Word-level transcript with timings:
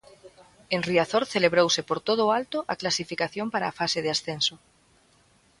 En 0.75 0.81
Riazor 0.89 1.23
celebrouse 1.35 1.81
por 1.89 1.99
todo 2.07 2.21
o 2.25 2.33
alto 2.39 2.57
a 2.73 2.75
clasificación 2.81 3.47
para 3.53 3.65
a 3.67 3.75
fase 3.79 3.99
de 4.03 4.09
ascenso. 4.15 4.55